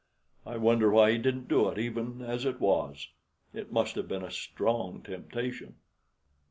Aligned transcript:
I 0.47 0.57
wonder 0.57 0.89
why 0.89 1.11
he 1.11 1.19
didn't 1.19 1.47
do 1.47 1.69
it 1.69 1.77
even 1.77 2.23
as 2.23 2.43
it 2.43 2.59
was. 2.59 3.09
It 3.53 3.71
must 3.71 3.93
have 3.97 4.07
been 4.07 4.23
a 4.23 4.31
strong 4.31 5.03
temptation." 5.03 5.75